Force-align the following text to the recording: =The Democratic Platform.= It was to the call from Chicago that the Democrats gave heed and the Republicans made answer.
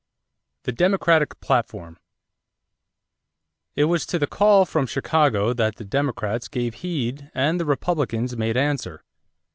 =The 0.63 0.71
Democratic 0.71 1.39
Platform.= 1.41 1.99
It 3.75 3.83
was 3.83 4.07
to 4.07 4.17
the 4.17 4.25
call 4.25 4.65
from 4.65 4.87
Chicago 4.87 5.53
that 5.53 5.75
the 5.75 5.85
Democrats 5.85 6.47
gave 6.47 6.73
heed 6.81 7.29
and 7.35 7.59
the 7.59 7.65
Republicans 7.65 8.35
made 8.35 8.57
answer. 8.57 9.03